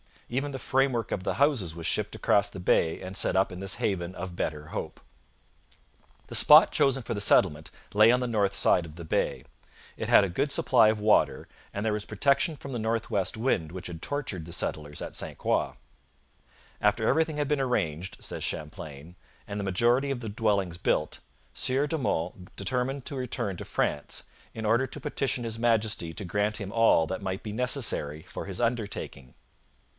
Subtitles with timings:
[0.29, 3.59] Even the framework of the houses was shipped across the bay and set up in
[3.59, 5.01] this haven of better hope.
[6.27, 9.43] The spot chosen for the settlement lay on the north side of the bay.
[9.97, 13.35] It had a good supply of water, and there was protection from the north west
[13.37, 15.73] wind which had tortured the settlers at St Croix.
[16.79, 19.15] 'After everything had been arranged,' says Champlain,
[19.47, 21.19] 'and the majority of the dwellings built,
[21.53, 24.23] Sieur de Monts determined to return to France,
[24.53, 28.45] in order to petition His Majesty to grant him all that might be necessary for
[28.45, 29.35] his undertaking.'